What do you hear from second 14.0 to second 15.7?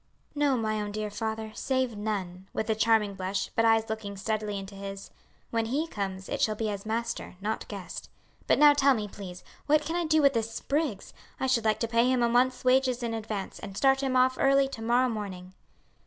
him off early to morrow morning."